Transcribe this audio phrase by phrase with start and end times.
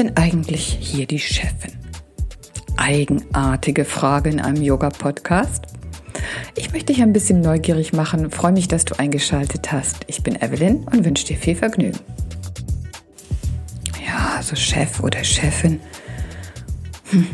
[0.00, 1.72] Denn eigentlich hier die Chefin?
[2.78, 5.66] Eigenartige Frage in einem Yoga-Podcast.
[6.56, 9.98] Ich möchte dich ein bisschen neugierig machen, freue mich, dass du eingeschaltet hast.
[10.06, 12.00] Ich bin Evelyn und wünsche dir viel Vergnügen.
[14.06, 15.80] Ja, also Chef oder Chefin.
[17.10, 17.26] Hm.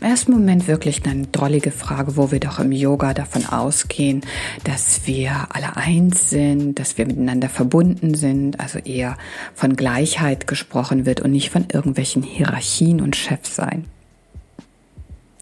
[0.00, 4.20] Im ersten Moment wirklich eine drollige Frage, wo wir doch im Yoga davon ausgehen,
[4.64, 9.16] dass wir alle eins sind, dass wir miteinander verbunden sind, also eher
[9.54, 13.86] von Gleichheit gesprochen wird und nicht von irgendwelchen Hierarchien und Chefsein.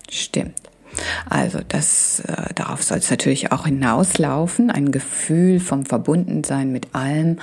[0.09, 0.55] Stimmt.
[1.29, 7.41] Also das, äh, darauf soll es natürlich auch hinauslaufen, ein Gefühl vom Verbundensein mit allem.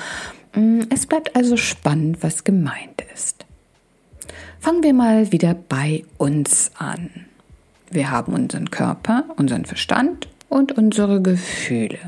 [0.56, 3.46] Mm, es bleibt also spannend, was gemeint ist.
[4.60, 7.10] Fangen wir mal wieder bei uns an.
[7.90, 12.00] Wir haben unseren Körper, unseren Verstand und unsere Gefühle.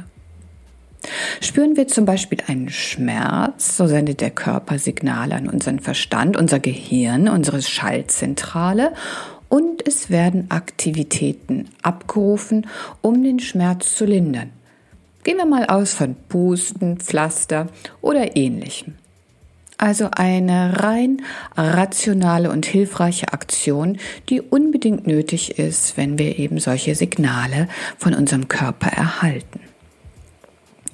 [1.41, 6.59] Spüren wir zum Beispiel einen Schmerz, so sendet der Körper Signale an unseren Verstand, unser
[6.59, 8.93] Gehirn, unsere Schaltzentrale
[9.49, 12.67] und es werden Aktivitäten abgerufen,
[13.01, 14.51] um den Schmerz zu lindern.
[15.23, 17.67] Gehen wir mal aus von Pusten, Pflaster
[18.01, 18.95] oder ähnlichem.
[19.77, 21.21] Also eine rein
[21.55, 23.97] rationale und hilfreiche Aktion,
[24.29, 29.59] die unbedingt nötig ist, wenn wir eben solche Signale von unserem Körper erhalten.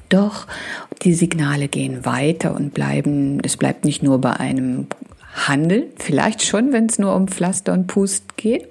[0.10, 0.48] Doch
[1.04, 4.88] die Signale gehen weiter und bleiben, es bleibt nicht nur bei einem
[5.48, 8.68] handeln, vielleicht schon, wenn es nur um Pflaster und Pust geht.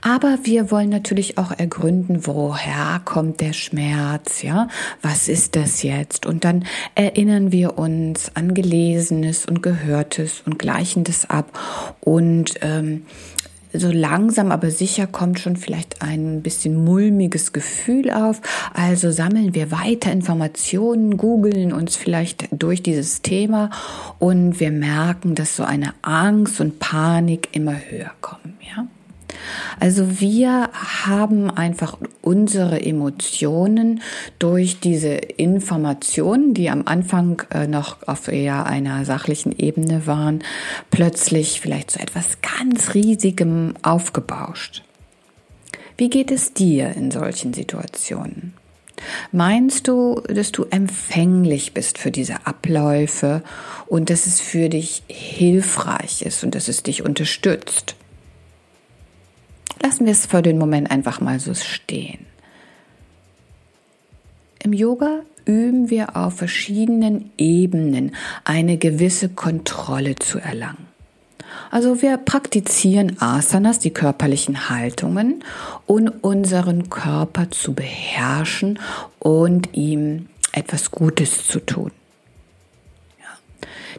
[0.00, 4.68] Aber wir wollen natürlich auch ergründen, woher kommt der Schmerz, ja?
[5.02, 6.26] Was ist das jetzt?
[6.26, 11.58] Und dann erinnern wir uns an Gelesenes und Gehörtes und gleichen das ab
[12.00, 13.06] und ähm,
[13.76, 18.40] so langsam aber sicher kommt schon vielleicht ein bisschen mulmiges Gefühl auf.
[18.72, 23.70] Also sammeln wir weiter Informationen, googeln uns vielleicht durch dieses Thema
[24.18, 28.86] und wir merken, dass so eine Angst und Panik immer höher kommen, ja.
[29.80, 30.70] Also wir
[31.04, 34.00] haben einfach unsere Emotionen
[34.38, 40.42] durch diese Informationen, die am Anfang äh, noch auf eher einer sachlichen Ebene waren,
[40.90, 44.82] plötzlich vielleicht zu etwas ganz Riesigem aufgebauscht.
[45.96, 48.54] Wie geht es dir in solchen Situationen?
[49.32, 53.42] Meinst du, dass du empfänglich bist für diese Abläufe
[53.86, 57.96] und dass es für dich hilfreich ist und dass es dich unterstützt?
[59.82, 62.26] Lassen wir es für den Moment einfach mal so stehen.
[64.62, 70.93] Im Yoga üben wir auf verschiedenen Ebenen eine gewisse Kontrolle zu erlangen.
[71.74, 75.42] Also wir praktizieren Asanas, die körperlichen Haltungen,
[75.86, 78.78] um unseren Körper zu beherrschen
[79.18, 81.90] und ihm etwas Gutes zu tun.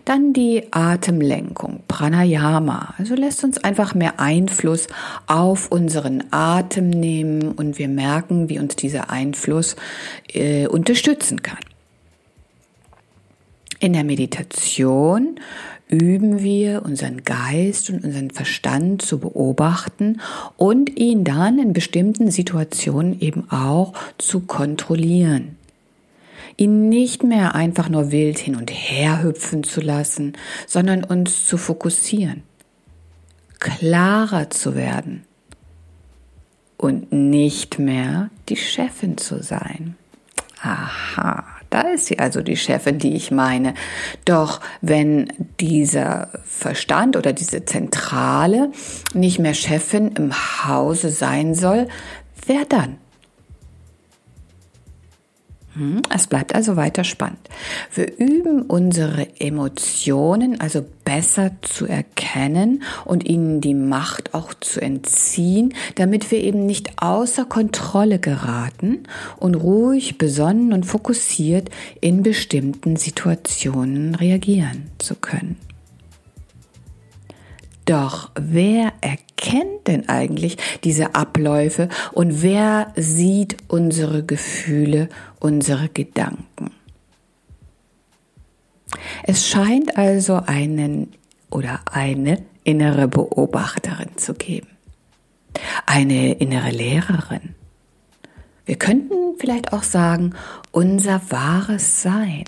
[0.05, 2.93] Dann die Atemlenkung, Pranayama.
[2.97, 4.87] Also lässt uns einfach mehr Einfluss
[5.27, 9.75] auf unseren Atem nehmen und wir merken, wie uns dieser Einfluss
[10.33, 11.59] äh, unterstützen kann.
[13.81, 15.41] In der Meditation
[15.87, 20.19] üben wir unseren Geist und unseren Verstand zu beobachten
[20.57, 25.57] und ihn dann in bestimmten Situationen eben auch zu kontrollieren
[26.57, 30.33] ihn nicht mehr einfach nur wild hin und her hüpfen zu lassen,
[30.67, 32.43] sondern uns zu fokussieren,
[33.59, 35.23] klarer zu werden
[36.77, 39.95] und nicht mehr die Chefin zu sein.
[40.61, 41.43] Aha,
[41.75, 43.73] da ist sie also die Chefin, die ich meine.
[44.23, 45.27] Doch wenn
[45.59, 48.71] dieser Verstand oder diese Zentrale
[49.13, 51.87] nicht mehr Chefin im Hause sein soll,
[52.45, 52.97] wer dann?
[55.75, 57.49] Hm, es bleibt also weiter spannend.
[57.93, 65.73] Wir üben unsere Emotionen also besser zu erkennen und ihnen die Macht auch zu entziehen,
[65.95, 69.03] damit wir eben nicht außer Kontrolle geraten
[69.37, 71.69] und ruhig, besonnen und fokussiert
[71.99, 75.57] in bestimmten Situationen reagieren zu können.
[77.85, 85.09] Doch wer erkennt denn eigentlich diese Abläufe und wer sieht unsere Gefühle,
[85.39, 86.71] unsere Gedanken?
[89.23, 91.13] Es scheint also einen
[91.51, 94.67] oder eine innere Beobachterin zu geben.
[95.85, 97.55] Eine innere Lehrerin.
[98.65, 100.33] Wir könnten vielleicht auch sagen,
[100.71, 102.45] unser wahres Sein.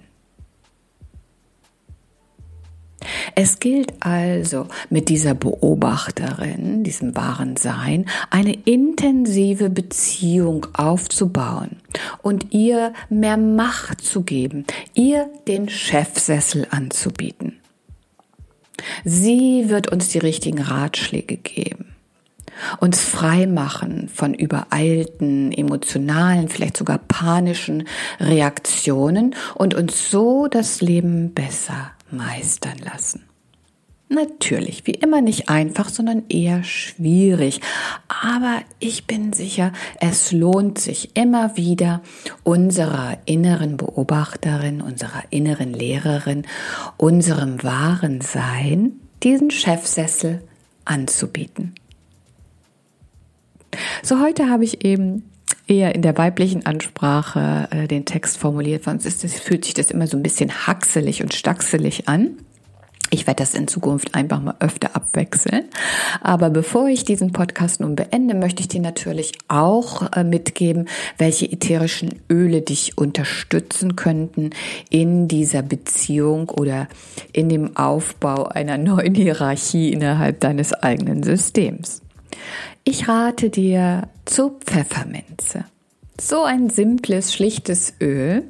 [3.40, 11.78] Es gilt also mit dieser Beobachterin, diesem wahren Sein, eine intensive Beziehung aufzubauen
[12.24, 17.60] und ihr mehr Macht zu geben, ihr den Chefsessel anzubieten.
[19.06, 21.94] Sie wird uns die richtigen Ratschläge geben
[22.80, 27.88] uns frei machen von übereilten, emotionalen, vielleicht sogar panischen
[28.20, 33.27] Reaktionen und uns so das Leben besser meistern lassen.
[34.10, 37.60] Natürlich, wie immer nicht einfach, sondern eher schwierig.
[38.08, 42.02] Aber ich bin sicher, es lohnt sich immer wieder,
[42.44, 46.46] unserer inneren Beobachterin, unserer inneren Lehrerin,
[46.96, 48.94] unserem wahren Sein
[49.24, 50.42] diesen Chefsessel
[50.86, 51.76] anzubieten.
[54.04, 55.24] So, heute habe ich eben
[55.68, 59.92] eher in der weiblichen Ansprache äh, den Text formuliert, sonst ist es, fühlt sich das
[59.92, 62.38] immer so ein bisschen haxelig und stachselig an.
[63.10, 65.66] Ich werde das in Zukunft einfach mal öfter abwechseln.
[66.22, 71.52] Aber bevor ich diesen Podcast nun beende, möchte ich dir natürlich auch äh, mitgeben, welche
[71.52, 74.50] ätherischen Öle dich unterstützen könnten
[74.90, 76.88] in dieser Beziehung oder
[77.32, 82.02] in dem Aufbau einer neuen Hierarchie innerhalb deines eigenen Systems.
[82.84, 85.66] Ich rate dir zu Pfefferminze.
[86.20, 88.44] So ein simples, schlichtes Öl,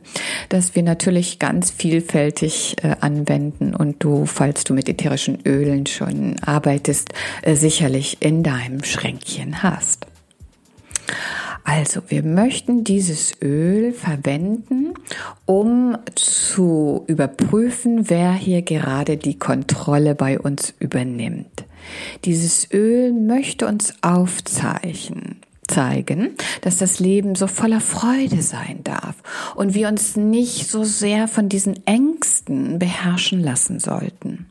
[0.48, 6.40] das wir natürlich ganz vielfältig äh, anwenden und du, falls du mit ätherischen Ölen schon
[6.40, 7.10] arbeitest,
[7.42, 10.08] äh, sicherlich in deinem Schränkchen hast.
[11.66, 14.94] Also, wir möchten dieses Öl verwenden,
[15.46, 21.66] um zu überprüfen, wer hier gerade die Kontrolle bei uns übernimmt.
[22.24, 29.16] Dieses Öl möchte uns aufzeichnen, zeigen, dass das Leben so voller Freude sein darf
[29.56, 34.48] und wir uns nicht so sehr von diesen Ängsten beherrschen lassen sollten.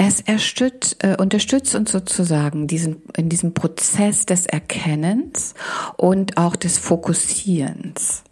[0.00, 5.54] Es erstützt, äh, unterstützt uns sozusagen diesen, in diesem Prozess des Erkennens
[5.96, 8.22] und auch des Fokussierens.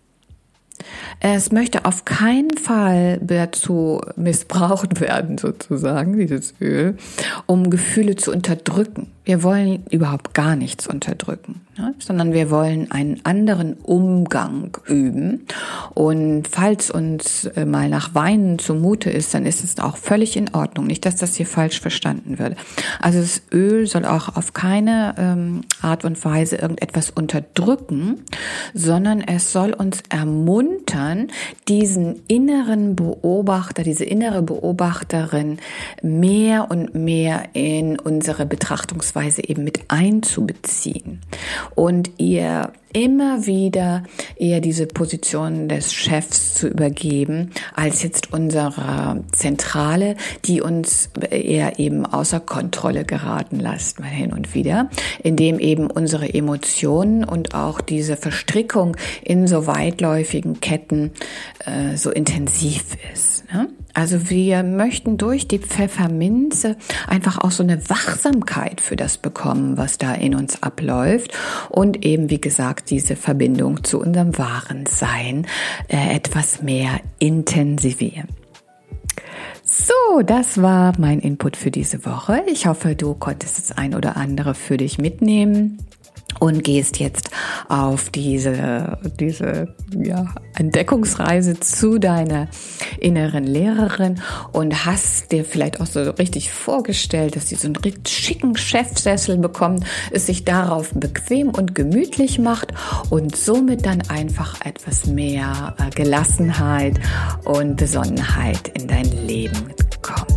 [1.19, 6.97] Es möchte auf keinen Fall dazu missbraucht werden, sozusagen, dieses Öl,
[7.47, 9.11] um Gefühle zu unterdrücken.
[9.27, 11.97] Wir wollen überhaupt gar nichts unterdrücken, ne?
[11.99, 15.47] sondern wir wollen einen anderen Umgang üben.
[15.95, 20.55] Und falls uns äh, mal nach Weinen zumute ist, dann ist es auch völlig in
[20.55, 20.87] Ordnung.
[20.87, 22.57] Nicht, dass das hier falsch verstanden wird.
[23.01, 28.23] Also das Öl soll auch auf keine ähm, Art und Weise irgendetwas unterdrücken,
[28.75, 31.33] sondern es soll uns ermuntern,
[31.67, 35.59] diesen inneren Beobachter, diese innere Beobachterin
[36.01, 41.21] mehr und mehr in unsere Betrachtungsweise Arbeitsweise eben mit einzubeziehen.
[41.75, 44.05] Und ihr immer wieder
[44.37, 50.17] eher diese Position des Chefs zu übergeben, als jetzt unsere Zentrale,
[50.47, 54.89] die uns eher eben außer Kontrolle geraten lässt, mal hin und wieder,
[55.23, 61.11] indem eben unsere Emotionen und auch diese Verstrickung in so weitläufigen Ketten
[61.67, 63.45] äh, so intensiv ist.
[63.53, 63.69] Ne?
[63.97, 66.77] Also wir möchten durch die Pfefferminze
[67.07, 71.33] einfach auch so eine Wachsamkeit für das bekommen, was da in uns abläuft
[71.71, 75.47] und eben, wie gesagt, diese Verbindung zu unserem wahren Sein
[75.89, 78.29] äh, etwas mehr intensivieren.
[79.63, 82.43] So, das war mein Input für diese Woche.
[82.47, 85.79] Ich hoffe, du konntest das ein oder andere für dich mitnehmen
[86.41, 87.31] und gehst jetzt
[87.69, 92.49] auf diese, diese ja, Entdeckungsreise zu deiner
[92.99, 94.21] inneren Lehrerin
[94.53, 97.77] und hast dir vielleicht auch so richtig vorgestellt, dass sie so einen
[98.07, 102.73] schicken Chefsessel bekommt, es sich darauf bequem und gemütlich macht
[103.11, 107.01] und somit dann einfach etwas mehr äh, Gelassenheit
[107.45, 110.36] und Besonnenheit in dein Leben kommt.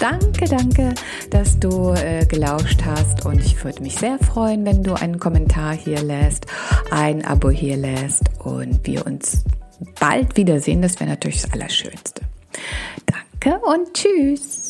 [0.00, 0.94] Danke, danke,
[1.30, 5.74] dass du äh, gelauscht hast und ich würde mich sehr freuen, wenn du einen Kommentar
[5.74, 6.46] hier lässt,
[6.92, 9.44] ein Abo hier lässt und wir uns
[9.98, 10.82] bald wiedersehen.
[10.82, 12.22] Das wäre natürlich das Allerschönste.
[13.06, 14.67] Danke und tschüss.